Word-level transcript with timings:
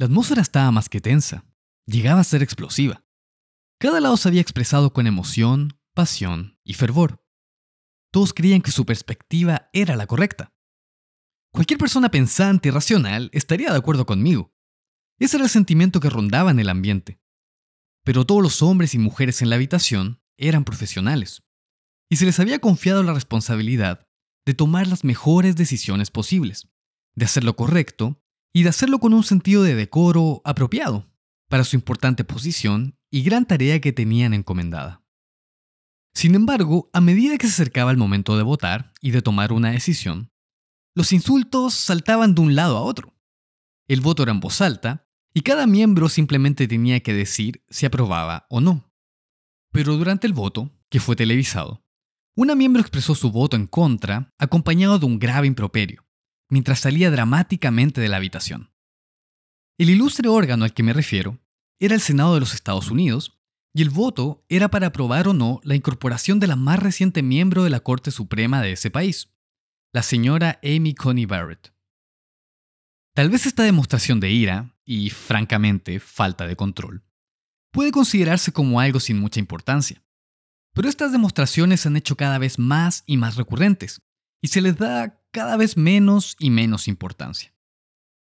La 0.00 0.06
atmósfera 0.06 0.40
estaba 0.40 0.70
más 0.70 0.88
que 0.88 1.02
tensa, 1.02 1.44
llegaba 1.84 2.22
a 2.22 2.24
ser 2.24 2.42
explosiva. 2.42 3.04
Cada 3.78 4.00
lado 4.00 4.16
se 4.16 4.28
había 4.28 4.40
expresado 4.40 4.94
con 4.94 5.06
emoción, 5.06 5.78
pasión 5.92 6.58
y 6.64 6.72
fervor. 6.72 7.22
Todos 8.10 8.32
creían 8.32 8.62
que 8.62 8.70
su 8.70 8.86
perspectiva 8.86 9.68
era 9.74 9.96
la 9.96 10.06
correcta. 10.06 10.54
Cualquier 11.52 11.78
persona 11.78 12.10
pensante 12.10 12.68
y 12.68 12.70
racional 12.70 13.28
estaría 13.34 13.72
de 13.72 13.76
acuerdo 13.76 14.06
conmigo. 14.06 14.54
Ese 15.18 15.36
era 15.36 15.44
el 15.44 15.50
sentimiento 15.50 16.00
que 16.00 16.08
rondaba 16.08 16.50
en 16.50 16.60
el 16.60 16.70
ambiente. 16.70 17.20
Pero 18.02 18.24
todos 18.24 18.42
los 18.42 18.62
hombres 18.62 18.94
y 18.94 18.98
mujeres 18.98 19.42
en 19.42 19.50
la 19.50 19.56
habitación 19.56 20.22
eran 20.38 20.64
profesionales, 20.64 21.42
y 22.08 22.16
se 22.16 22.24
les 22.24 22.40
había 22.40 22.58
confiado 22.58 23.02
la 23.02 23.12
responsabilidad 23.12 24.08
de 24.46 24.54
tomar 24.54 24.86
las 24.86 25.04
mejores 25.04 25.56
decisiones 25.56 26.10
posibles, 26.10 26.70
de 27.14 27.26
hacer 27.26 27.44
lo 27.44 27.54
correcto 27.54 28.19
y 28.52 28.62
de 28.62 28.68
hacerlo 28.68 28.98
con 28.98 29.14
un 29.14 29.24
sentido 29.24 29.62
de 29.62 29.74
decoro 29.74 30.42
apropiado 30.44 31.06
para 31.48 31.64
su 31.64 31.76
importante 31.76 32.24
posición 32.24 32.96
y 33.10 33.22
gran 33.22 33.46
tarea 33.46 33.80
que 33.80 33.92
tenían 33.92 34.34
encomendada. 34.34 35.02
Sin 36.14 36.34
embargo, 36.34 36.90
a 36.92 37.00
medida 37.00 37.38
que 37.38 37.46
se 37.46 37.52
acercaba 37.52 37.90
el 37.90 37.96
momento 37.96 38.36
de 38.36 38.42
votar 38.42 38.92
y 39.00 39.10
de 39.12 39.22
tomar 39.22 39.52
una 39.52 39.70
decisión, 39.70 40.30
los 40.94 41.12
insultos 41.12 41.74
saltaban 41.74 42.34
de 42.34 42.40
un 42.40 42.54
lado 42.54 42.76
a 42.76 42.82
otro. 42.82 43.14
El 43.88 44.00
voto 44.00 44.22
era 44.22 44.32
en 44.32 44.40
voz 44.40 44.60
alta 44.60 45.08
y 45.32 45.42
cada 45.42 45.66
miembro 45.66 46.08
simplemente 46.08 46.66
tenía 46.66 47.00
que 47.00 47.14
decir 47.14 47.64
si 47.70 47.86
aprobaba 47.86 48.46
o 48.50 48.60
no. 48.60 48.92
Pero 49.72 49.96
durante 49.96 50.26
el 50.26 50.32
voto, 50.32 50.70
que 50.88 50.98
fue 50.98 51.14
televisado, 51.14 51.84
una 52.36 52.54
miembro 52.54 52.80
expresó 52.80 53.14
su 53.14 53.30
voto 53.30 53.56
en 53.56 53.66
contra 53.66 54.32
acompañado 54.38 54.98
de 54.98 55.06
un 55.06 55.18
grave 55.18 55.46
improperio, 55.46 56.04
mientras 56.50 56.80
salía 56.80 57.10
dramáticamente 57.10 58.00
de 58.00 58.08
la 58.08 58.18
habitación. 58.18 58.70
El 59.78 59.88
ilustre 59.88 60.28
órgano 60.28 60.64
al 60.64 60.74
que 60.74 60.82
me 60.82 60.92
refiero 60.92 61.38
era 61.78 61.94
el 61.94 62.02
Senado 62.02 62.34
de 62.34 62.40
los 62.40 62.52
Estados 62.52 62.90
Unidos, 62.90 63.40
y 63.72 63.82
el 63.82 63.90
voto 63.90 64.44
era 64.48 64.68
para 64.68 64.88
aprobar 64.88 65.28
o 65.28 65.32
no 65.32 65.60
la 65.62 65.76
incorporación 65.76 66.40
de 66.40 66.48
la 66.48 66.56
más 66.56 66.78
reciente 66.78 67.22
miembro 67.22 67.64
de 67.64 67.70
la 67.70 67.80
Corte 67.80 68.10
Suprema 68.10 68.60
de 68.60 68.72
ese 68.72 68.90
país, 68.90 69.32
la 69.92 70.02
señora 70.02 70.60
Amy 70.62 70.94
Coney 70.94 71.24
Barrett. 71.24 71.72
Tal 73.14 73.30
vez 73.30 73.46
esta 73.46 73.62
demostración 73.62 74.20
de 74.20 74.30
ira, 74.30 74.76
y 74.84 75.10
francamente 75.10 76.00
falta 76.00 76.46
de 76.46 76.56
control, 76.56 77.04
puede 77.72 77.92
considerarse 77.92 78.52
como 78.52 78.80
algo 78.80 78.98
sin 79.00 79.18
mucha 79.18 79.40
importancia. 79.40 80.02
Pero 80.74 80.88
estas 80.88 81.12
demostraciones 81.12 81.80
se 81.80 81.88
han 81.88 81.96
hecho 81.96 82.16
cada 82.16 82.38
vez 82.38 82.58
más 82.58 83.02
y 83.06 83.16
más 83.16 83.36
recurrentes, 83.36 84.02
y 84.42 84.48
se 84.48 84.60
les 84.60 84.76
da 84.76 85.19
cada 85.32 85.56
vez 85.56 85.76
menos 85.76 86.36
y 86.38 86.50
menos 86.50 86.88
importancia. 86.88 87.54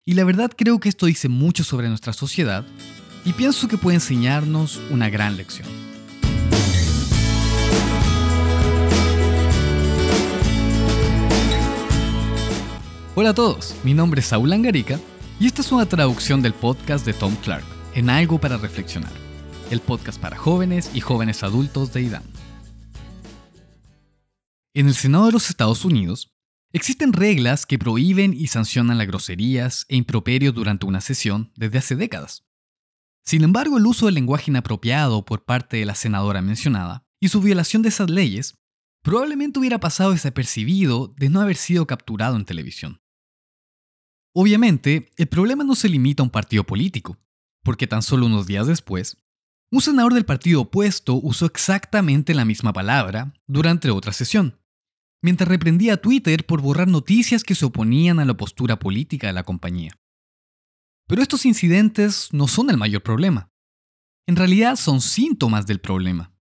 Y 0.04 0.14
la 0.14 0.24
verdad 0.24 0.52
creo 0.56 0.78
que 0.80 0.88
esto 0.88 1.06
dice 1.06 1.28
mucho 1.28 1.64
sobre 1.64 1.88
nuestra 1.88 2.12
sociedad 2.12 2.64
y 3.24 3.32
pienso 3.32 3.68
que 3.68 3.78
puede 3.78 3.96
enseñarnos 3.96 4.80
una 4.90 5.10
gran 5.10 5.36
lección. 5.36 5.68
Hola 13.14 13.30
a 13.30 13.34
todos, 13.34 13.74
mi 13.84 13.94
nombre 13.94 14.20
es 14.20 14.26
Saúl 14.26 14.52
Angarica 14.52 14.98
y 15.38 15.46
esta 15.46 15.60
es 15.60 15.70
una 15.70 15.86
traducción 15.86 16.40
del 16.40 16.54
podcast 16.54 17.04
de 17.04 17.12
Tom 17.12 17.36
Clark, 17.36 17.64
en 17.94 18.08
Algo 18.10 18.40
para 18.40 18.56
Reflexionar, 18.56 19.12
el 19.70 19.80
podcast 19.80 20.20
para 20.20 20.36
jóvenes 20.38 20.90
y 20.94 21.00
jóvenes 21.00 21.42
adultos 21.42 21.92
de 21.92 22.02
IDAM. 22.02 22.22
En 24.74 24.86
el 24.86 24.94
Senado 24.94 25.26
de 25.26 25.32
los 25.32 25.50
Estados 25.50 25.84
Unidos, 25.84 26.31
Existen 26.74 27.12
reglas 27.12 27.66
que 27.66 27.78
prohíben 27.78 28.32
y 28.32 28.46
sancionan 28.46 28.96
las 28.96 29.06
groserías 29.06 29.84
e 29.90 29.96
improperios 29.96 30.54
durante 30.54 30.86
una 30.86 31.02
sesión 31.02 31.52
desde 31.54 31.78
hace 31.78 31.96
décadas. 31.96 32.46
Sin 33.22 33.44
embargo, 33.44 33.76
el 33.76 33.86
uso 33.86 34.06
del 34.06 34.14
lenguaje 34.14 34.50
inapropiado 34.50 35.26
por 35.26 35.44
parte 35.44 35.76
de 35.76 35.84
la 35.84 35.94
senadora 35.94 36.40
mencionada 36.40 37.06
y 37.20 37.28
su 37.28 37.42
violación 37.42 37.82
de 37.82 37.90
esas 37.90 38.08
leyes 38.08 38.58
probablemente 39.02 39.58
hubiera 39.58 39.80
pasado 39.80 40.12
desapercibido 40.12 41.14
de 41.18 41.28
no 41.28 41.42
haber 41.42 41.56
sido 41.56 41.86
capturado 41.86 42.36
en 42.36 42.46
televisión. 42.46 43.02
Obviamente, 44.34 45.12
el 45.18 45.26
problema 45.26 45.64
no 45.64 45.74
se 45.74 45.90
limita 45.90 46.22
a 46.22 46.24
un 46.24 46.30
partido 46.30 46.64
político, 46.64 47.18
porque 47.62 47.86
tan 47.86 48.02
solo 48.02 48.24
unos 48.24 48.46
días 48.46 48.66
después, 48.66 49.18
un 49.70 49.82
senador 49.82 50.14
del 50.14 50.24
partido 50.24 50.62
opuesto 50.62 51.14
usó 51.22 51.44
exactamente 51.44 52.32
la 52.32 52.46
misma 52.46 52.72
palabra 52.72 53.34
durante 53.46 53.90
otra 53.90 54.14
sesión 54.14 54.61
mientras 55.22 55.48
reprendía 55.48 55.94
a 55.94 55.96
Twitter 55.96 56.44
por 56.44 56.60
borrar 56.60 56.88
noticias 56.88 57.44
que 57.44 57.54
se 57.54 57.64
oponían 57.64 58.18
a 58.20 58.24
la 58.24 58.36
postura 58.36 58.78
política 58.78 59.28
de 59.28 59.32
la 59.32 59.44
compañía. 59.44 59.98
Pero 61.06 61.22
estos 61.22 61.46
incidentes 61.46 62.28
no 62.32 62.48
son 62.48 62.70
el 62.70 62.76
mayor 62.76 63.02
problema. 63.02 63.50
En 64.26 64.36
realidad 64.36 64.76
son 64.76 65.00
síntomas 65.00 65.66
del 65.66 65.80
problema. 65.80 66.34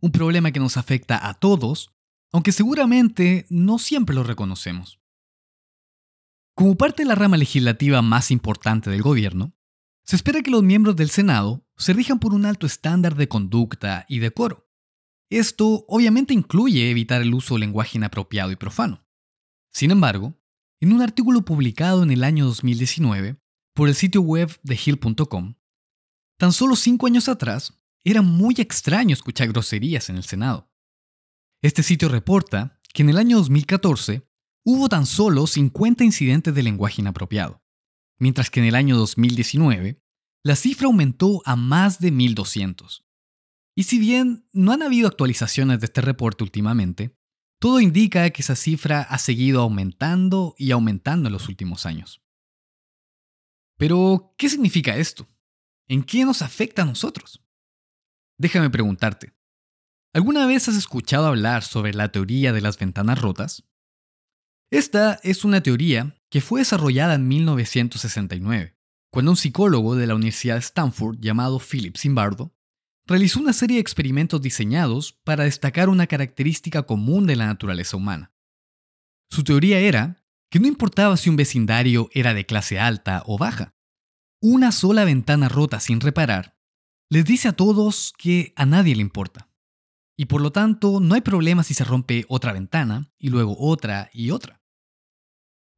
Un 0.00 0.12
problema 0.12 0.52
que 0.52 0.60
nos 0.60 0.76
afecta 0.76 1.28
a 1.28 1.34
todos, 1.34 1.94
aunque 2.32 2.52
seguramente 2.52 3.46
no 3.48 3.78
siempre 3.78 4.14
lo 4.14 4.22
reconocemos. 4.22 5.00
Como 6.54 6.76
parte 6.76 7.02
de 7.02 7.08
la 7.08 7.14
rama 7.14 7.36
legislativa 7.36 8.00
más 8.02 8.30
importante 8.30 8.90
del 8.90 9.02
gobierno, 9.02 9.54
se 10.04 10.16
espera 10.16 10.42
que 10.42 10.50
los 10.50 10.62
miembros 10.62 10.96
del 10.96 11.10
Senado 11.10 11.66
se 11.76 11.92
rijan 11.92 12.18
por 12.18 12.32
un 12.32 12.46
alto 12.46 12.66
estándar 12.66 13.14
de 13.16 13.28
conducta 13.28 14.06
y 14.08 14.20
decoro. 14.20 14.65
Esto 15.30 15.84
obviamente 15.88 16.34
incluye 16.34 16.90
evitar 16.90 17.22
el 17.22 17.34
uso 17.34 17.54
de 17.54 17.60
lenguaje 17.60 17.98
inapropiado 17.98 18.52
y 18.52 18.56
profano. 18.56 19.04
Sin 19.72 19.90
embargo, 19.90 20.34
en 20.80 20.92
un 20.92 21.02
artículo 21.02 21.44
publicado 21.44 22.02
en 22.02 22.10
el 22.10 22.22
año 22.22 22.46
2019 22.46 23.36
por 23.74 23.88
el 23.88 23.94
sitio 23.94 24.20
web 24.20 24.58
de 24.62 24.78
Hill.com, 24.82 25.54
tan 26.38 26.52
solo 26.52 26.76
cinco 26.76 27.06
años 27.06 27.28
atrás 27.28 27.74
era 28.04 28.22
muy 28.22 28.54
extraño 28.58 29.14
escuchar 29.14 29.48
groserías 29.48 30.08
en 30.10 30.16
el 30.16 30.24
Senado. 30.24 30.70
Este 31.60 31.82
sitio 31.82 32.08
reporta 32.08 32.80
que 32.94 33.02
en 33.02 33.10
el 33.10 33.18
año 33.18 33.38
2014 33.38 34.28
hubo 34.64 34.88
tan 34.88 35.06
solo 35.06 35.46
50 35.46 36.04
incidentes 36.04 36.54
de 36.54 36.62
lenguaje 36.62 37.00
inapropiado, 37.00 37.64
mientras 38.18 38.50
que 38.50 38.60
en 38.60 38.66
el 38.66 38.74
año 38.74 38.96
2019 38.96 40.02
la 40.44 40.56
cifra 40.56 40.86
aumentó 40.86 41.42
a 41.44 41.56
más 41.56 41.98
de 41.98 42.12
1200. 42.12 43.05
Y 43.78 43.84
si 43.84 43.98
bien 43.98 44.48
no 44.52 44.72
han 44.72 44.82
habido 44.82 45.06
actualizaciones 45.06 45.80
de 45.80 45.86
este 45.86 46.00
reporte 46.00 46.42
últimamente, 46.42 47.14
todo 47.60 47.78
indica 47.78 48.28
que 48.30 48.40
esa 48.40 48.56
cifra 48.56 49.02
ha 49.02 49.18
seguido 49.18 49.60
aumentando 49.60 50.54
y 50.56 50.70
aumentando 50.70 51.28
en 51.28 51.34
los 51.34 51.48
últimos 51.48 51.84
años. 51.84 52.22
Pero, 53.76 54.34
¿qué 54.38 54.48
significa 54.48 54.96
esto? 54.96 55.28
¿En 55.88 56.02
qué 56.02 56.24
nos 56.24 56.40
afecta 56.40 56.82
a 56.82 56.86
nosotros? 56.86 57.44
Déjame 58.38 58.70
preguntarte, 58.70 59.34
¿alguna 60.14 60.46
vez 60.46 60.68
has 60.68 60.76
escuchado 60.76 61.26
hablar 61.26 61.62
sobre 61.62 61.92
la 61.92 62.10
teoría 62.10 62.54
de 62.54 62.62
las 62.62 62.78
ventanas 62.78 63.20
rotas? 63.20 63.64
Esta 64.70 65.20
es 65.22 65.44
una 65.44 65.62
teoría 65.62 66.18
que 66.30 66.40
fue 66.40 66.60
desarrollada 66.60 67.14
en 67.14 67.28
1969, 67.28 68.78
cuando 69.12 69.32
un 69.32 69.36
psicólogo 69.36 69.96
de 69.96 70.06
la 70.06 70.14
Universidad 70.14 70.54
de 70.54 70.60
Stanford 70.60 71.18
llamado 71.20 71.60
Philip 71.60 71.96
Zimbardo 71.96 72.55
realizó 73.06 73.40
una 73.40 73.52
serie 73.52 73.76
de 73.76 73.80
experimentos 73.80 74.42
diseñados 74.42 75.12
para 75.24 75.44
destacar 75.44 75.88
una 75.88 76.06
característica 76.06 76.82
común 76.82 77.26
de 77.26 77.36
la 77.36 77.46
naturaleza 77.46 77.96
humana. 77.96 78.32
Su 79.30 79.44
teoría 79.44 79.78
era 79.78 80.24
que 80.50 80.60
no 80.60 80.66
importaba 80.66 81.16
si 81.16 81.30
un 81.30 81.36
vecindario 81.36 82.08
era 82.12 82.34
de 82.34 82.46
clase 82.46 82.78
alta 82.78 83.22
o 83.26 83.38
baja, 83.38 83.74
una 84.40 84.72
sola 84.72 85.04
ventana 85.04 85.48
rota 85.48 85.80
sin 85.80 86.00
reparar 86.00 86.56
les 87.08 87.24
dice 87.24 87.48
a 87.48 87.52
todos 87.52 88.12
que 88.18 88.52
a 88.56 88.66
nadie 88.66 88.96
le 88.96 89.02
importa. 89.02 89.48
Y 90.18 90.26
por 90.26 90.40
lo 90.40 90.50
tanto 90.50 90.98
no 91.00 91.14
hay 91.14 91.20
problema 91.20 91.62
si 91.62 91.74
se 91.74 91.84
rompe 91.84 92.24
otra 92.28 92.52
ventana 92.52 93.12
y 93.18 93.28
luego 93.28 93.56
otra 93.58 94.10
y 94.12 94.30
otra. 94.30 94.60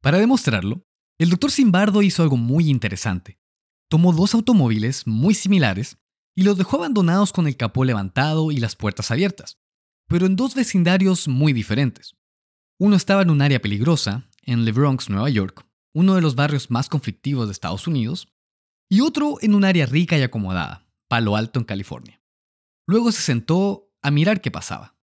Para 0.01 0.17
demostrarlo, 0.17 0.87
el 1.19 1.29
doctor 1.29 1.51
Simbardo 1.51 2.01
hizo 2.01 2.23
algo 2.23 2.37
muy 2.37 2.69
interesante. 2.69 3.39
Tomó 3.89 4.13
dos 4.13 4.33
automóviles 4.33 5.05
muy 5.05 5.33
similares 5.33 5.97
y 6.39 6.43
los 6.43 6.57
dejó 6.57 6.77
abandonados 6.77 7.33
con 7.33 7.47
el 7.47 7.57
capó 7.57 7.83
levantado 7.83 8.53
y 8.53 8.59
las 8.59 8.77
puertas 8.77 9.11
abiertas, 9.11 9.59
pero 10.07 10.25
en 10.25 10.37
dos 10.37 10.55
vecindarios 10.55 11.27
muy 11.27 11.51
diferentes. 11.51 12.15
Uno 12.79 12.95
estaba 12.95 13.23
en 13.23 13.29
un 13.29 13.41
área 13.41 13.59
peligrosa, 13.59 14.23
en 14.43 14.63
Le 14.63 14.71
Bronx, 14.71 15.09
Nueva 15.09 15.29
York, 15.29 15.67
uno 15.93 16.15
de 16.15 16.21
los 16.21 16.35
barrios 16.35 16.71
más 16.71 16.87
conflictivos 16.87 17.47
de 17.47 17.51
Estados 17.51 17.87
Unidos, 17.87 18.31
y 18.89 19.01
otro 19.01 19.35
en 19.41 19.53
un 19.53 19.65
área 19.65 19.85
rica 19.85 20.17
y 20.17 20.21
acomodada, 20.21 20.87
Palo 21.09 21.35
Alto, 21.35 21.59
en 21.59 21.65
California. 21.65 22.21
Luego 22.87 23.11
se 23.11 23.21
sentó 23.21 23.91
a 24.01 24.09
mirar 24.09 24.39
qué 24.39 24.49
pasaba. 24.49 24.95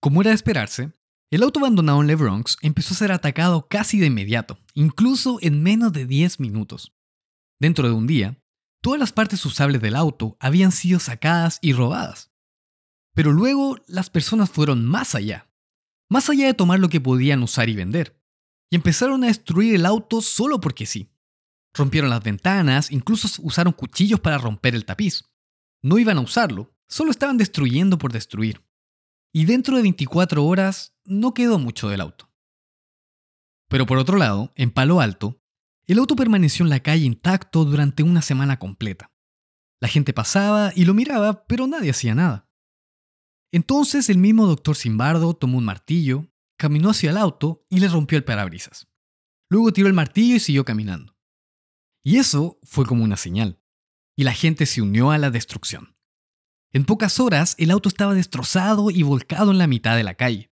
Como 0.00 0.22
era 0.22 0.30
de 0.30 0.34
esperarse, 0.34 0.90
el 1.30 1.44
auto 1.44 1.60
abandonado 1.60 2.00
en 2.00 2.08
Le 2.08 2.16
Bronx 2.16 2.56
empezó 2.62 2.94
a 2.94 2.96
ser 2.96 3.12
atacado 3.12 3.68
casi 3.68 4.00
de 4.00 4.06
inmediato, 4.06 4.58
incluso 4.74 5.38
en 5.40 5.62
menos 5.62 5.92
de 5.92 6.04
10 6.04 6.40
minutos. 6.40 6.96
Dentro 7.60 7.86
de 7.86 7.94
un 7.94 8.08
día, 8.08 8.39
Todas 8.82 8.98
las 8.98 9.12
partes 9.12 9.44
usables 9.44 9.82
del 9.82 9.94
auto 9.94 10.36
habían 10.40 10.72
sido 10.72 11.00
sacadas 11.00 11.58
y 11.60 11.72
robadas. 11.74 12.32
Pero 13.14 13.32
luego 13.32 13.76
las 13.86 14.08
personas 14.08 14.50
fueron 14.50 14.86
más 14.86 15.14
allá, 15.14 15.50
más 16.08 16.30
allá 16.30 16.46
de 16.46 16.54
tomar 16.54 16.78
lo 16.78 16.88
que 16.88 17.00
podían 17.00 17.42
usar 17.42 17.68
y 17.68 17.76
vender, 17.76 18.20
y 18.70 18.76
empezaron 18.76 19.22
a 19.22 19.26
destruir 19.26 19.74
el 19.74 19.84
auto 19.84 20.22
solo 20.22 20.60
porque 20.60 20.86
sí. 20.86 21.12
Rompieron 21.74 22.10
las 22.10 22.22
ventanas, 22.22 22.90
incluso 22.90 23.28
usaron 23.42 23.72
cuchillos 23.72 24.20
para 24.20 24.38
romper 24.38 24.74
el 24.74 24.84
tapiz. 24.84 25.24
No 25.82 25.98
iban 25.98 26.18
a 26.18 26.22
usarlo, 26.22 26.74
solo 26.88 27.10
estaban 27.10 27.36
destruyendo 27.36 27.98
por 27.98 28.12
destruir. 28.12 28.64
Y 29.32 29.44
dentro 29.44 29.76
de 29.76 29.82
24 29.82 30.44
horas 30.44 30.96
no 31.04 31.34
quedó 31.34 31.58
mucho 31.58 31.88
del 31.88 32.00
auto. 32.00 32.30
Pero 33.68 33.86
por 33.86 33.98
otro 33.98 34.16
lado, 34.16 34.52
en 34.56 34.72
Palo 34.72 35.00
Alto, 35.00 35.40
el 35.92 35.98
auto 35.98 36.14
permaneció 36.14 36.64
en 36.64 36.70
la 36.70 36.80
calle 36.80 37.04
intacto 37.04 37.64
durante 37.64 38.04
una 38.04 38.22
semana 38.22 38.58
completa. 38.58 39.12
La 39.80 39.88
gente 39.88 40.12
pasaba 40.12 40.72
y 40.76 40.84
lo 40.84 40.94
miraba, 40.94 41.46
pero 41.46 41.66
nadie 41.66 41.90
hacía 41.90 42.14
nada. 42.14 42.48
Entonces 43.50 44.08
el 44.08 44.18
mismo 44.18 44.46
doctor 44.46 44.76
Simbardo 44.76 45.34
tomó 45.34 45.58
un 45.58 45.64
martillo, 45.64 46.30
caminó 46.56 46.90
hacia 46.90 47.10
el 47.10 47.16
auto 47.16 47.66
y 47.68 47.80
le 47.80 47.88
rompió 47.88 48.16
el 48.16 48.24
parabrisas. 48.24 48.86
Luego 49.48 49.72
tiró 49.72 49.88
el 49.88 49.94
martillo 49.94 50.36
y 50.36 50.40
siguió 50.40 50.64
caminando. 50.64 51.16
Y 52.04 52.18
eso 52.18 52.60
fue 52.62 52.86
como 52.86 53.02
una 53.02 53.16
señal. 53.16 53.60
Y 54.16 54.22
la 54.22 54.32
gente 54.32 54.66
se 54.66 54.82
unió 54.82 55.10
a 55.10 55.18
la 55.18 55.30
destrucción. 55.30 55.96
En 56.72 56.84
pocas 56.84 57.18
horas, 57.18 57.56
el 57.58 57.72
auto 57.72 57.88
estaba 57.88 58.14
destrozado 58.14 58.92
y 58.92 59.02
volcado 59.02 59.50
en 59.50 59.58
la 59.58 59.66
mitad 59.66 59.96
de 59.96 60.04
la 60.04 60.14
calle. 60.14 60.52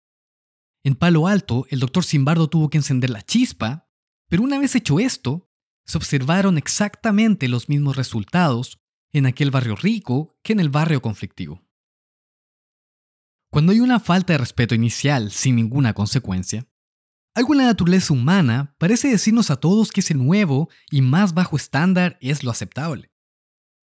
En 0.85 0.95
Palo 0.95 1.27
Alto, 1.27 1.65
el 1.69 1.81
doctor 1.81 2.05
Simbardo 2.05 2.47
tuvo 2.47 2.69
que 2.69 2.77
encender 2.77 3.09
la 3.09 3.21
chispa, 3.21 3.84
pero 4.27 4.43
una 4.43 4.59
vez 4.59 4.75
hecho 4.75 4.99
esto, 4.99 5.49
se 5.85 5.97
observaron 5.97 6.57
exactamente 6.57 7.47
los 7.47 7.69
mismos 7.69 7.95
resultados 7.95 8.79
en 9.11 9.25
aquel 9.25 9.51
barrio 9.51 9.75
rico 9.75 10.35
que 10.43 10.53
en 10.53 10.59
el 10.59 10.69
barrio 10.69 11.01
conflictivo. 11.01 11.63
Cuando 13.51 13.71
hay 13.71 13.79
una 13.79 13.99
falta 13.99 14.33
de 14.33 14.39
respeto 14.39 14.75
inicial 14.75 15.31
sin 15.31 15.55
ninguna 15.55 15.93
consecuencia, 15.93 16.67
algo 17.33 17.53
en 17.53 17.59
la 17.59 17.65
naturaleza 17.65 18.13
humana 18.13 18.75
parece 18.77 19.09
decirnos 19.09 19.51
a 19.51 19.57
todos 19.57 19.91
que 19.91 20.01
ese 20.01 20.13
nuevo 20.13 20.69
y 20.89 21.01
más 21.01 21.33
bajo 21.33 21.55
estándar 21.55 22.17
es 22.21 22.43
lo 22.43 22.51
aceptable. 22.51 23.11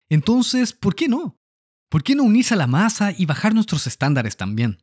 Entonces, 0.09 0.73
¿por 0.73 0.95
qué 0.95 1.09
no? 1.09 1.41
¿Por 1.89 2.03
qué 2.03 2.15
no 2.15 2.25
unirse 2.25 2.55
a 2.55 2.57
la 2.57 2.67
masa 2.67 3.13
y 3.17 3.27
bajar 3.27 3.55
nuestros 3.55 3.87
estándares 3.87 4.37
también? 4.37 4.83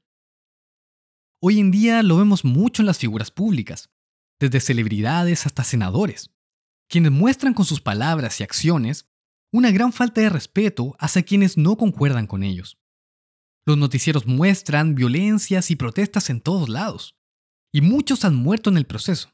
Hoy 1.42 1.60
en 1.60 1.70
día 1.70 2.02
lo 2.02 2.18
vemos 2.18 2.44
mucho 2.44 2.82
en 2.82 2.88
las 2.88 2.98
figuras 2.98 3.30
públicas, 3.30 3.92
desde 4.40 4.60
celebridades 4.60 5.46
hasta 5.46 5.64
senadores, 5.64 6.32
quienes 6.90 7.12
muestran 7.12 7.54
con 7.54 7.66
sus 7.66 7.82
palabras 7.82 8.40
y 8.40 8.44
acciones 8.44 9.08
una 9.52 9.72
gran 9.72 9.94
falta 9.94 10.22
de 10.22 10.30
respeto 10.30 10.96
hacia 11.00 11.24
quienes 11.24 11.58
no 11.58 11.78
concuerdan 11.78 12.28
con 12.28 12.44
ellos. 12.44 12.78
Los 13.66 13.78
noticieros 13.78 14.28
muestran 14.28 14.96
violencias 14.96 15.72
y 15.72 15.76
protestas 15.76 16.30
en 16.30 16.42
todos 16.42 16.70
lados, 16.70 17.16
y 17.74 17.82
muchos 17.82 18.26
han 18.26 18.36
muerto 18.36 18.70
en 18.70 18.78
el 18.78 18.86
proceso. 18.86 19.34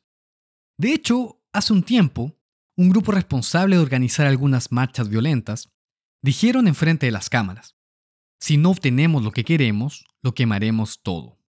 De 0.78 0.94
hecho, 0.94 1.42
hace 1.52 1.74
un 1.74 1.84
tiempo, 1.84 2.38
un 2.78 2.90
grupo 2.90 3.12
responsable 3.12 3.76
de 3.76 3.82
organizar 3.82 4.28
algunas 4.28 4.72
marchas 4.72 5.10
violentas 5.10 5.70
dijeron 6.24 6.68
enfrente 6.68 7.08
de 7.08 7.12
las 7.12 7.30
cámaras, 7.30 7.76
si 8.40 8.58
no 8.58 8.72
obtenemos 8.72 9.24
lo 9.24 9.32
que 9.32 9.44
queremos, 9.44 10.06
lo 10.24 10.34
quemaremos 10.34 11.02
todo. 11.04 11.41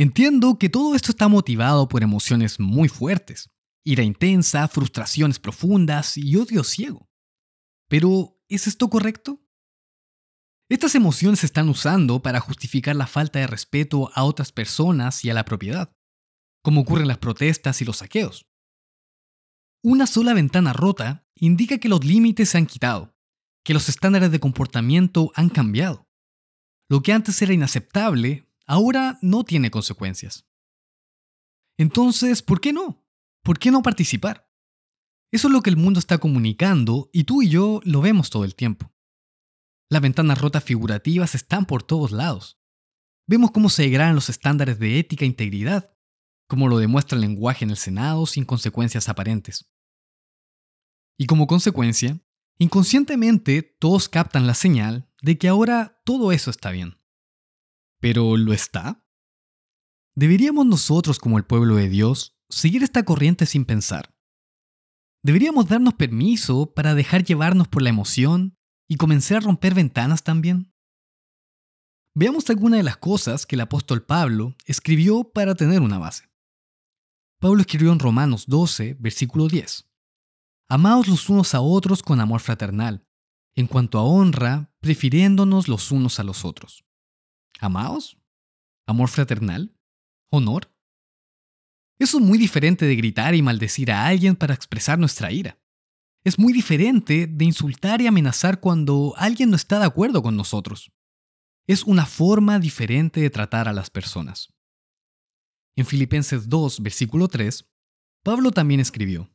Entiendo 0.00 0.56
que 0.58 0.70
todo 0.70 0.94
esto 0.94 1.10
está 1.12 1.28
motivado 1.28 1.86
por 1.86 2.02
emociones 2.02 2.58
muy 2.58 2.88
fuertes, 2.88 3.50
ira 3.84 4.02
intensa, 4.02 4.66
frustraciones 4.66 5.38
profundas 5.38 6.16
y 6.16 6.36
odio 6.36 6.64
ciego. 6.64 7.10
Pero, 7.86 8.40
¿es 8.48 8.66
esto 8.66 8.88
correcto? 8.88 9.46
Estas 10.70 10.94
emociones 10.94 11.40
se 11.40 11.46
están 11.46 11.68
usando 11.68 12.22
para 12.22 12.40
justificar 12.40 12.96
la 12.96 13.06
falta 13.06 13.40
de 13.40 13.46
respeto 13.46 14.10
a 14.14 14.24
otras 14.24 14.52
personas 14.52 15.22
y 15.22 15.28
a 15.28 15.34
la 15.34 15.44
propiedad, 15.44 15.92
como 16.62 16.80
ocurre 16.80 17.02
en 17.02 17.08
las 17.08 17.18
protestas 17.18 17.82
y 17.82 17.84
los 17.84 17.98
saqueos. 17.98 18.46
Una 19.84 20.06
sola 20.06 20.32
ventana 20.32 20.72
rota 20.72 21.28
indica 21.34 21.76
que 21.76 21.90
los 21.90 22.06
límites 22.06 22.48
se 22.48 22.56
han 22.56 22.64
quitado, 22.64 23.14
que 23.62 23.74
los 23.74 23.90
estándares 23.90 24.30
de 24.30 24.40
comportamiento 24.40 25.30
han 25.34 25.50
cambiado. 25.50 26.08
Lo 26.88 27.02
que 27.02 27.12
antes 27.12 27.42
era 27.42 27.52
inaceptable, 27.52 28.49
ahora 28.70 29.18
no 29.20 29.42
tiene 29.42 29.68
consecuencias. 29.72 30.46
Entonces, 31.76 32.40
¿por 32.40 32.60
qué 32.60 32.72
no? 32.72 33.04
¿Por 33.42 33.58
qué 33.58 33.72
no 33.72 33.82
participar? 33.82 34.48
Eso 35.32 35.48
es 35.48 35.52
lo 35.52 35.60
que 35.60 35.70
el 35.70 35.76
mundo 35.76 35.98
está 35.98 36.18
comunicando 36.18 37.10
y 37.12 37.24
tú 37.24 37.42
y 37.42 37.48
yo 37.48 37.80
lo 37.82 38.00
vemos 38.00 38.30
todo 38.30 38.44
el 38.44 38.54
tiempo. 38.54 38.92
Las 39.90 40.02
ventanas 40.02 40.40
rotas 40.40 40.62
figurativas 40.62 41.34
están 41.34 41.66
por 41.66 41.82
todos 41.82 42.12
lados. 42.12 42.60
Vemos 43.26 43.50
cómo 43.50 43.70
se 43.70 43.82
degradan 43.82 44.14
los 44.14 44.28
estándares 44.28 44.78
de 44.78 45.00
ética 45.00 45.24
e 45.24 45.28
integridad, 45.28 45.92
como 46.48 46.68
lo 46.68 46.78
demuestra 46.78 47.16
el 47.16 47.22
lenguaje 47.22 47.64
en 47.64 47.70
el 47.70 47.76
Senado 47.76 48.24
sin 48.24 48.44
consecuencias 48.44 49.08
aparentes. 49.08 49.68
Y 51.18 51.26
como 51.26 51.48
consecuencia, 51.48 52.20
inconscientemente 52.58 53.62
todos 53.62 54.08
captan 54.08 54.46
la 54.46 54.54
señal 54.54 55.10
de 55.22 55.38
que 55.38 55.48
ahora 55.48 56.00
todo 56.04 56.30
eso 56.30 56.52
está 56.52 56.70
bien. 56.70 56.99
¿Pero 58.00 58.36
lo 58.36 58.52
está? 58.52 59.04
¿Deberíamos 60.16 60.66
nosotros 60.66 61.18
como 61.18 61.38
el 61.38 61.44
pueblo 61.44 61.76
de 61.76 61.88
Dios 61.88 62.36
seguir 62.48 62.82
esta 62.82 63.04
corriente 63.04 63.46
sin 63.46 63.64
pensar? 63.64 64.14
¿Deberíamos 65.22 65.68
darnos 65.68 65.94
permiso 65.94 66.72
para 66.74 66.94
dejar 66.94 67.24
llevarnos 67.24 67.68
por 67.68 67.82
la 67.82 67.90
emoción 67.90 68.56
y 68.88 68.96
comenzar 68.96 69.38
a 69.38 69.40
romper 69.40 69.74
ventanas 69.74 70.24
también? 70.24 70.72
Veamos 72.14 72.48
algunas 72.50 72.78
de 72.78 72.84
las 72.84 72.96
cosas 72.96 73.46
que 73.46 73.54
el 73.54 73.60
apóstol 73.60 74.04
Pablo 74.04 74.56
escribió 74.64 75.24
para 75.24 75.54
tener 75.54 75.80
una 75.80 75.98
base. 75.98 76.28
Pablo 77.38 77.60
escribió 77.60 77.92
en 77.92 78.00
Romanos 78.00 78.46
12, 78.46 78.96
versículo 78.98 79.46
10. 79.46 79.88
Amaos 80.68 81.06
los 81.06 81.28
unos 81.28 81.54
a 81.54 81.60
otros 81.60 82.02
con 82.02 82.20
amor 82.20 82.40
fraternal, 82.40 83.06
en 83.54 83.66
cuanto 83.66 83.98
a 83.98 84.04
honra, 84.04 84.74
prefiriéndonos 84.80 85.68
los 85.68 85.92
unos 85.92 86.18
a 86.18 86.24
los 86.24 86.44
otros. 86.44 86.84
¿Amaos? 87.60 88.18
¿Amor 88.86 89.10
fraternal? 89.10 89.76
¿Honor? 90.32 90.74
Eso 91.98 92.18
es 92.18 92.24
muy 92.24 92.38
diferente 92.38 92.86
de 92.86 92.96
gritar 92.96 93.34
y 93.34 93.42
maldecir 93.42 93.92
a 93.92 94.06
alguien 94.06 94.34
para 94.34 94.54
expresar 94.54 94.98
nuestra 94.98 95.30
ira. 95.30 95.58
Es 96.24 96.38
muy 96.38 96.54
diferente 96.54 97.26
de 97.26 97.44
insultar 97.44 98.00
y 98.00 98.06
amenazar 98.06 98.60
cuando 98.60 99.14
alguien 99.16 99.50
no 99.50 99.56
está 99.56 99.78
de 99.78 99.84
acuerdo 99.84 100.22
con 100.22 100.36
nosotros. 100.36 100.90
Es 101.66 101.84
una 101.84 102.06
forma 102.06 102.58
diferente 102.58 103.20
de 103.20 103.28
tratar 103.28 103.68
a 103.68 103.74
las 103.74 103.90
personas. 103.90 104.52
En 105.76 105.84
Filipenses 105.84 106.48
2, 106.48 106.82
versículo 106.82 107.28
3, 107.28 107.70
Pablo 108.22 108.50
también 108.50 108.80
escribió, 108.80 109.30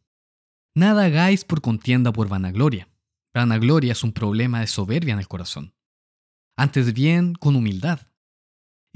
Nada 0.75 1.05
hagáis 1.05 1.45
por 1.45 1.61
contienda 1.61 2.11
por 2.11 2.27
vanagloria. 2.27 2.89
Vanagloria 3.33 3.91
es 3.91 4.03
un 4.03 4.11
problema 4.11 4.59
de 4.61 4.67
soberbia 4.67 5.13
en 5.13 5.19
el 5.19 5.27
corazón. 5.27 5.75
Antes 6.57 6.93
bien, 6.93 7.33
con 7.33 7.55
humildad, 7.55 7.99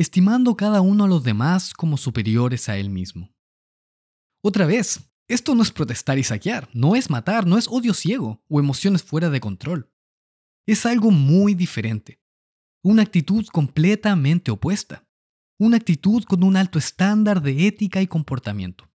estimando 0.02 0.56
cada 0.56 0.80
uno 0.80 1.04
a 1.04 1.08
los 1.10 1.24
demás 1.24 1.74
como 1.74 1.98
superiores 1.98 2.70
a 2.70 2.78
él 2.78 2.90
mismo. 2.90 3.34
Otra 4.42 4.66
vez, 4.66 5.12
esto 5.28 5.56
no 5.56 5.62
es 5.62 5.74
protestar 5.74 6.18
y 6.18 6.24
saquear, 6.24 6.70
no 6.74 6.96
es 6.96 7.10
matar, 7.10 7.46
no 7.46 7.58
es 7.58 7.68
odio 7.68 7.94
ciego 7.94 8.42
o 8.48 8.62
emociones 8.62 9.04
fuera 9.04 9.30
de 9.30 9.42
control. 9.42 9.92
Es 10.66 10.86
algo 10.86 11.12
muy 11.12 11.54
diferente. 11.54 12.22
Una 12.82 13.02
actitud 13.02 13.46
completamente 13.48 14.52
opuesta. 14.52 15.06
Una 15.60 15.76
actitud 15.76 16.24
con 16.24 16.46
un 16.46 16.56
alto 16.56 16.80
estándar 16.80 17.42
de 17.42 17.68
ética 17.68 18.02
y 18.02 18.08
comportamiento. 18.08 18.90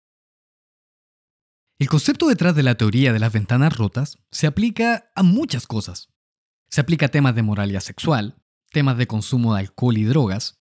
El 1.78 1.88
concepto 1.88 2.28
detrás 2.28 2.54
de 2.54 2.62
la 2.62 2.75
teoría 2.75 3.14
de 3.14 3.21
las 3.21 3.33
ventanas 3.33 3.75
rotas 3.75 4.19
se 4.30 4.47
aplica 4.47 5.11
a 5.14 5.23
muchas 5.23 5.66
cosas. 5.66 6.11
Se 6.69 6.83
aplica 6.83 7.07
a 7.07 7.09
temas 7.09 7.35
de 7.35 7.42
moralidad 7.42 7.80
sexual, 7.80 8.37
temas 8.71 8.99
de 8.99 9.07
consumo 9.07 9.54
de 9.54 9.61
alcohol 9.61 9.97
y 9.97 10.04
drogas, 10.04 10.59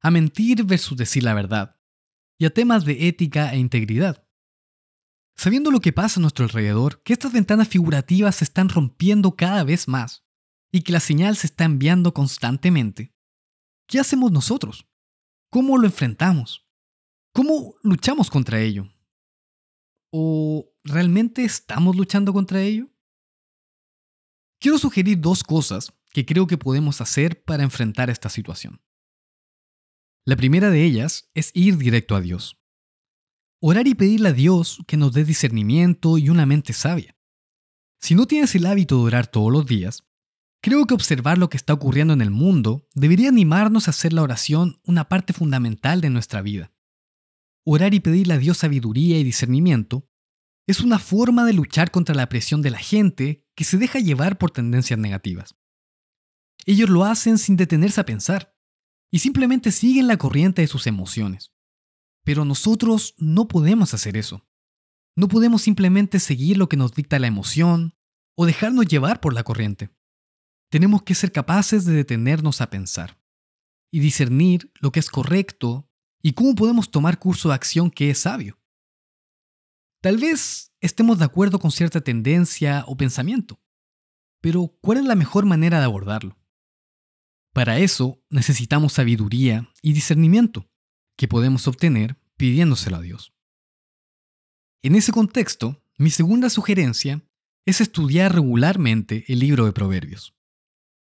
a 0.00 0.10
mentir 0.10 0.64
versus 0.64 0.96
decir 0.96 1.22
la 1.22 1.34
verdad, 1.34 1.80
y 2.38 2.46
a 2.46 2.54
temas 2.54 2.84
de 2.84 3.08
ética 3.08 3.52
e 3.52 3.58
integridad. 3.58 4.26
Sabiendo 5.36 5.70
lo 5.70 5.80
que 5.80 5.92
pasa 5.92 6.20
a 6.20 6.22
nuestro 6.22 6.44
alrededor, 6.44 7.02
que 7.02 7.12
estas 7.12 7.32
ventanas 7.32 7.68
figurativas 7.68 8.36
se 8.36 8.44
están 8.44 8.68
rompiendo 8.68 9.36
cada 9.36 9.64
vez 9.64 9.88
más 9.88 10.26
y 10.72 10.82
que 10.82 10.92
la 10.92 11.00
señal 11.00 11.36
se 11.36 11.46
está 11.46 11.64
enviando 11.64 12.12
constantemente, 12.12 13.14
¿qué 13.86 13.98
hacemos 13.98 14.32
nosotros? 14.32 14.86
¿Cómo 15.50 15.78
lo 15.78 15.86
enfrentamos? 15.86 16.66
¿Cómo 17.32 17.74
luchamos 17.82 18.30
contra 18.30 18.60
ello? 18.60 18.88
¿O 20.12 20.72
realmente 20.84 21.44
estamos 21.44 21.96
luchando 21.96 22.32
contra 22.32 22.60
ello? 22.62 22.88
Quiero 24.60 24.78
sugerir 24.78 25.20
dos 25.20 25.42
cosas 25.42 25.92
que 26.12 26.26
creo 26.26 26.46
que 26.46 26.58
podemos 26.58 27.00
hacer 27.00 27.42
para 27.44 27.62
enfrentar 27.62 28.10
esta 28.10 28.28
situación. 28.28 28.80
La 30.26 30.36
primera 30.36 30.70
de 30.70 30.84
ellas 30.84 31.30
es 31.34 31.50
ir 31.54 31.78
directo 31.78 32.14
a 32.14 32.20
Dios. 32.20 32.58
Orar 33.62 33.86
y 33.88 33.94
pedirle 33.94 34.28
a 34.28 34.32
Dios 34.32 34.78
que 34.86 34.98
nos 34.98 35.14
dé 35.14 35.24
discernimiento 35.24 36.18
y 36.18 36.28
una 36.28 36.44
mente 36.44 36.74
sabia. 36.74 37.16
Si 38.00 38.14
no 38.14 38.26
tienes 38.26 38.54
el 38.54 38.66
hábito 38.66 38.98
de 38.98 39.02
orar 39.04 39.26
todos 39.28 39.50
los 39.50 39.66
días, 39.66 40.04
creo 40.62 40.86
que 40.86 40.94
observar 40.94 41.38
lo 41.38 41.48
que 41.48 41.56
está 41.56 41.72
ocurriendo 41.72 42.12
en 42.12 42.20
el 42.20 42.30
mundo 42.30 42.86
debería 42.94 43.28
animarnos 43.28 43.86
a 43.86 43.92
hacer 43.92 44.12
la 44.12 44.22
oración 44.22 44.80
una 44.84 45.08
parte 45.08 45.32
fundamental 45.32 46.02
de 46.02 46.10
nuestra 46.10 46.42
vida. 46.42 46.72
Orar 47.64 47.94
y 47.94 48.00
pedirle 48.00 48.34
a 48.34 48.38
Dios 48.38 48.58
sabiduría 48.58 49.18
y 49.18 49.24
discernimiento 49.24 50.06
es 50.66 50.80
una 50.80 50.98
forma 50.98 51.46
de 51.46 51.54
luchar 51.54 51.90
contra 51.90 52.14
la 52.14 52.28
presión 52.28 52.60
de 52.60 52.70
la 52.70 52.78
gente 52.78 53.46
que 53.54 53.64
se 53.64 53.78
deja 53.78 53.98
llevar 53.98 54.36
por 54.36 54.50
tendencias 54.50 54.98
negativas. 54.98 55.56
Ellos 56.66 56.90
lo 56.90 57.04
hacen 57.04 57.38
sin 57.38 57.56
detenerse 57.56 58.02
a 58.02 58.06
pensar 58.06 58.54
y 59.10 59.18
simplemente 59.18 59.72
siguen 59.72 60.06
la 60.06 60.16
corriente 60.16 60.62
de 60.62 60.68
sus 60.68 60.86
emociones. 60.86 61.52
Pero 62.24 62.44
nosotros 62.44 63.14
no 63.18 63.48
podemos 63.48 63.94
hacer 63.94 64.16
eso. 64.16 64.46
No 65.16 65.28
podemos 65.28 65.62
simplemente 65.62 66.20
seguir 66.20 66.56
lo 66.56 66.68
que 66.68 66.76
nos 66.76 66.94
dicta 66.94 67.18
la 67.18 67.26
emoción 67.26 67.94
o 68.36 68.46
dejarnos 68.46 68.86
llevar 68.86 69.20
por 69.20 69.34
la 69.34 69.42
corriente. 69.42 69.90
Tenemos 70.70 71.02
que 71.02 71.14
ser 71.14 71.32
capaces 71.32 71.84
de 71.84 71.92
detenernos 71.92 72.60
a 72.60 72.70
pensar 72.70 73.20
y 73.90 74.00
discernir 74.00 74.72
lo 74.80 74.92
que 74.92 75.00
es 75.00 75.10
correcto 75.10 75.90
y 76.22 76.32
cómo 76.32 76.54
podemos 76.54 76.90
tomar 76.90 77.18
curso 77.18 77.48
de 77.48 77.56
acción 77.56 77.90
que 77.90 78.10
es 78.10 78.20
sabio. 78.20 78.60
Tal 80.00 80.16
vez 80.16 80.72
estemos 80.80 81.18
de 81.18 81.24
acuerdo 81.24 81.58
con 81.58 81.70
cierta 81.70 82.00
tendencia 82.00 82.84
o 82.86 82.96
pensamiento, 82.96 83.60
pero 84.40 84.68
¿cuál 84.80 84.98
es 84.98 85.04
la 85.04 85.16
mejor 85.16 85.44
manera 85.44 85.78
de 85.78 85.84
abordarlo? 85.84 86.39
Para 87.52 87.78
eso 87.78 88.22
necesitamos 88.30 88.92
sabiduría 88.92 89.68
y 89.82 89.92
discernimiento, 89.92 90.70
que 91.16 91.28
podemos 91.28 91.66
obtener 91.66 92.16
pidiéndoselo 92.36 92.96
a 92.96 93.00
Dios. 93.00 93.34
En 94.82 94.94
ese 94.94 95.12
contexto, 95.12 95.82
mi 95.98 96.10
segunda 96.10 96.48
sugerencia 96.48 97.22
es 97.66 97.80
estudiar 97.80 98.34
regularmente 98.34 99.24
el 99.28 99.40
libro 99.40 99.66
de 99.66 99.72
Proverbios. 99.72 100.34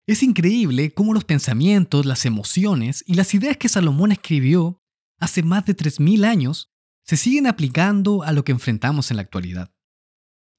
Es 0.08 0.24
increíble 0.24 0.92
cómo 0.92 1.14
los 1.14 1.26
pensamientos, 1.26 2.06
las 2.06 2.26
emociones 2.26 3.04
y 3.06 3.14
las 3.14 3.36
ideas 3.36 3.58
que 3.58 3.70
Salomón 3.70 4.12
escribió 4.12 4.82
hace 5.20 5.44
más 5.44 5.66
de 5.66 5.76
3.000 5.76 6.26
años 6.26 6.72
se 7.06 7.18
siguen 7.18 7.46
aplicando 7.46 8.24
a 8.24 8.32
lo 8.32 8.44
que 8.44 8.52
enfrentamos 8.52 9.12
en 9.12 9.18
la 9.18 9.22
actualidad. 9.22 9.72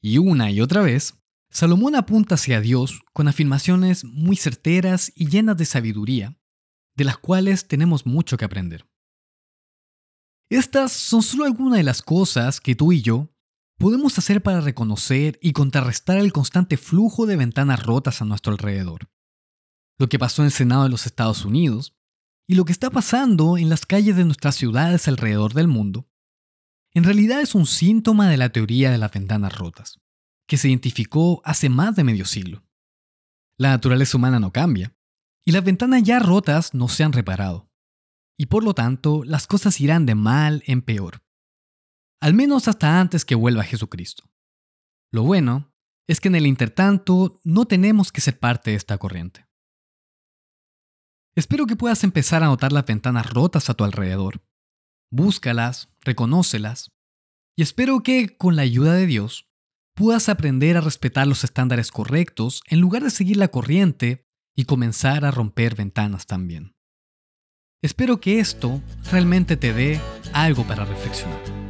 Y 0.00 0.18
una 0.18 0.50
y 0.50 0.60
otra 0.60 0.82
vez, 0.82 1.19
Salomón 1.50 1.96
apunta 1.96 2.36
hacia 2.36 2.60
Dios 2.60 3.00
con 3.12 3.28
afirmaciones 3.28 4.04
muy 4.04 4.36
certeras 4.36 5.12
y 5.14 5.28
llenas 5.28 5.56
de 5.56 5.64
sabiduría, 5.64 6.38
de 6.96 7.04
las 7.04 7.18
cuales 7.18 7.66
tenemos 7.66 8.06
mucho 8.06 8.36
que 8.36 8.44
aprender. 8.44 8.86
Estas 10.48 10.92
son 10.92 11.22
solo 11.22 11.44
algunas 11.44 11.78
de 11.78 11.84
las 11.84 12.02
cosas 12.02 12.60
que 12.60 12.74
tú 12.74 12.92
y 12.92 13.02
yo 13.02 13.28
podemos 13.78 14.18
hacer 14.18 14.42
para 14.42 14.60
reconocer 14.60 15.38
y 15.42 15.52
contrarrestar 15.52 16.18
el 16.18 16.32
constante 16.32 16.76
flujo 16.76 17.26
de 17.26 17.36
ventanas 17.36 17.84
rotas 17.84 18.20
a 18.20 18.24
nuestro 18.24 18.52
alrededor. 18.52 19.08
Lo 19.98 20.08
que 20.08 20.18
pasó 20.18 20.42
en 20.42 20.46
el 20.46 20.52
Senado 20.52 20.84
de 20.84 20.88
los 20.90 21.06
Estados 21.06 21.44
Unidos 21.44 21.96
y 22.46 22.54
lo 22.54 22.64
que 22.64 22.72
está 22.72 22.90
pasando 22.90 23.58
en 23.58 23.68
las 23.68 23.86
calles 23.86 24.16
de 24.16 24.24
nuestras 24.24 24.56
ciudades 24.56 25.08
alrededor 25.08 25.54
del 25.54 25.68
mundo 25.68 26.10
en 26.92 27.04
realidad 27.04 27.40
es 27.40 27.54
un 27.54 27.66
síntoma 27.66 28.28
de 28.28 28.36
la 28.36 28.50
teoría 28.50 28.90
de 28.90 28.98
las 28.98 29.12
ventanas 29.12 29.56
rotas, 29.56 30.00
que 30.50 30.56
se 30.56 30.66
identificó 30.66 31.40
hace 31.44 31.68
más 31.68 31.94
de 31.94 32.02
medio 32.02 32.24
siglo. 32.24 32.64
La 33.56 33.68
naturaleza 33.68 34.16
humana 34.16 34.40
no 34.40 34.50
cambia, 34.52 34.96
y 35.46 35.52
las 35.52 35.62
ventanas 35.62 36.02
ya 36.02 36.18
rotas 36.18 36.74
no 36.74 36.88
se 36.88 37.04
han 37.04 37.12
reparado, 37.12 37.70
y 38.36 38.46
por 38.46 38.64
lo 38.64 38.74
tanto 38.74 39.22
las 39.22 39.46
cosas 39.46 39.80
irán 39.80 40.06
de 40.06 40.16
mal 40.16 40.64
en 40.66 40.82
peor, 40.82 41.22
al 42.20 42.34
menos 42.34 42.66
hasta 42.66 42.98
antes 42.98 43.24
que 43.24 43.36
vuelva 43.36 43.62
Jesucristo. 43.62 44.24
Lo 45.12 45.22
bueno 45.22 45.72
es 46.08 46.20
que 46.20 46.26
en 46.26 46.34
el 46.34 46.48
intertanto 46.48 47.40
no 47.44 47.66
tenemos 47.66 48.10
que 48.10 48.20
ser 48.20 48.40
parte 48.40 48.72
de 48.72 48.76
esta 48.76 48.98
corriente. 48.98 49.46
Espero 51.36 51.66
que 51.66 51.76
puedas 51.76 52.02
empezar 52.02 52.42
a 52.42 52.46
notar 52.46 52.72
las 52.72 52.86
ventanas 52.86 53.30
rotas 53.30 53.70
a 53.70 53.74
tu 53.74 53.84
alrededor 53.84 54.42
búscalas, 55.12 55.88
reconócelas, 56.00 56.92
y 57.56 57.62
espero 57.62 58.02
que, 58.02 58.36
con 58.36 58.56
la 58.56 58.62
ayuda 58.62 58.94
de 58.94 59.06
Dios, 59.06 59.49
puedas 60.00 60.30
aprender 60.30 60.78
a 60.78 60.80
respetar 60.80 61.26
los 61.26 61.44
estándares 61.44 61.90
correctos 61.90 62.62
en 62.70 62.80
lugar 62.80 63.02
de 63.02 63.10
seguir 63.10 63.36
la 63.36 63.48
corriente 63.48 64.24
y 64.56 64.64
comenzar 64.64 65.26
a 65.26 65.30
romper 65.30 65.74
ventanas 65.74 66.24
también. 66.24 66.74
Espero 67.82 68.18
que 68.18 68.40
esto 68.40 68.80
realmente 69.10 69.58
te 69.58 69.74
dé 69.74 70.00
algo 70.32 70.66
para 70.66 70.86
reflexionar. 70.86 71.69